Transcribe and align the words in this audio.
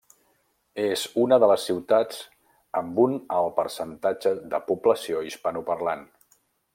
És 0.83 1.01
una 1.23 1.37
de 1.43 1.49
les 1.51 1.65
ciutats 1.69 2.23
amb 2.81 2.97
un 3.05 3.13
alt 3.41 3.53
percentatge 3.61 4.35
de 4.55 4.65
població 4.73 5.23
hispanoparlant. 5.29 6.07